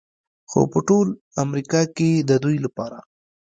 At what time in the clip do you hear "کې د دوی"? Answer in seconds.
1.95-2.57